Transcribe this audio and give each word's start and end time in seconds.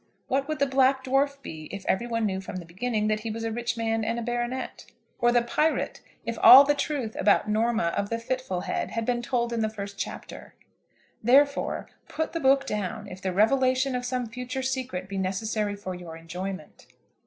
What 0.27 0.47
would 0.47 0.57
the 0.57 0.65
'Black 0.65 1.03
Dwarf' 1.03 1.39
be 1.43 1.65
if 1.71 1.85
every 1.85 2.07
one 2.07 2.25
knew 2.25 2.41
from 2.41 2.55
the 2.55 2.65
beginning 2.65 3.07
that 3.07 3.19
he 3.19 3.29
was 3.29 3.43
a 3.43 3.51
rich 3.51 3.77
man 3.77 4.03
and 4.03 4.17
a 4.17 4.23
baronet? 4.23 4.87
or 5.19 5.31
'The 5.31 5.43
Pirate,' 5.43 6.01
if 6.25 6.39
all 6.41 6.63
the 6.63 6.73
truth 6.73 7.15
about 7.19 7.47
Norna 7.47 7.93
of 7.95 8.09
the 8.09 8.17
Fitful 8.17 8.61
head 8.61 8.89
had 8.89 9.05
been 9.05 9.21
told 9.21 9.53
in 9.53 9.59
the 9.59 9.69
first 9.69 9.99
chapter? 9.99 10.55
Therefore, 11.23 11.87
put 12.07 12.33
the 12.33 12.39
book 12.39 12.65
down 12.65 13.07
if 13.09 13.21
the 13.21 13.31
revelation 13.31 13.93
of 13.93 14.03
some 14.03 14.25
future 14.25 14.63
secret 14.63 15.07
be 15.07 15.19
necessary 15.19 15.75
for 15.75 15.93
your 15.93 16.17
enjoyment. 16.17 16.87